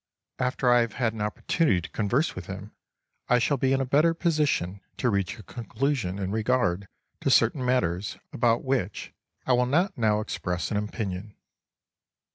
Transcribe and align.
After 0.39 0.71
I 0.71 0.81
have 0.81 0.93
had 0.93 1.13
an 1.13 1.21
opportunity 1.21 1.79
to 1.79 1.89
converse 1.91 2.33
with 2.33 2.47
him, 2.47 2.71
I 3.29 3.37
shall 3.37 3.57
be 3.57 3.71
in 3.71 3.83
better 3.85 4.15
position 4.15 4.81
to 4.97 5.11
reach 5.11 5.37
a 5.37 5.43
conclusion 5.43 6.17
in 6.17 6.31
regard 6.31 6.87
to 7.19 7.29
certain 7.29 7.63
matters 7.63 8.17
about 8.33 8.63
which 8.65 9.13
I 9.45 9.53
will 9.53 9.67
not 9.67 9.95
now 9.99 10.19
express 10.19 10.71
an 10.71 10.77
opinion. 10.77 11.35